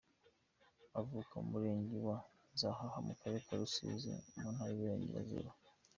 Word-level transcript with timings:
Avuka 0.99 1.33
mu 1.41 1.47
Murenge 1.51 1.95
wa 2.07 2.17
Nzahaha 2.53 2.99
mu 3.07 3.13
Karere 3.19 3.41
ka 3.47 3.53
Rusizi 3.59 4.11
mu 4.39 4.47
Ntara 4.55 4.71
y’Iburengerazuba. 4.73 5.49